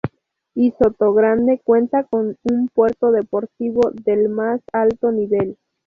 [0.55, 5.59] Y Sotogrande cuenta con un puerto deportivo del más alto nivel.